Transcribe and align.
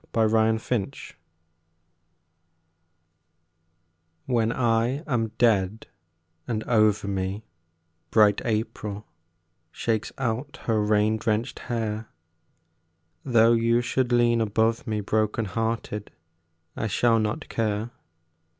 I 0.15 0.27
Shall 0.27 0.53
Not 0.53 0.61
Care 0.67 0.93
When 4.25 4.51
I 4.51 5.03
am 5.05 5.27
dead 5.37 5.85
and 6.47 6.63
over 6.63 7.07
me 7.07 7.43
bright 8.09 8.41
April 8.43 9.05
Shakes 9.71 10.11
out 10.17 10.57
her 10.63 10.81
rain 10.83 11.17
drenched 11.17 11.59
hair, 11.69 12.09
Though 13.23 13.53
you 13.53 13.81
should 13.81 14.11
lean 14.11 14.41
above 14.41 14.87
me 14.87 15.01
broken 15.01 15.45
hearted, 15.45 16.09
I 16.75 16.87
shall 16.87 17.19
not 17.19 17.47
care. 17.47 17.91